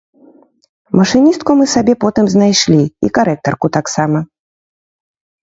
[0.99, 4.19] Машыністку мы сабе потым знайшлі і карэктарку таксама.